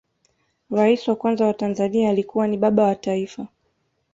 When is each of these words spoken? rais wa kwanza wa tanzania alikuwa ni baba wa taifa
rais 0.69 1.07
wa 1.07 1.15
kwanza 1.15 1.45
wa 1.45 1.53
tanzania 1.53 2.09
alikuwa 2.09 2.47
ni 2.47 2.57
baba 2.57 2.83
wa 2.83 2.95
taifa 2.95 3.47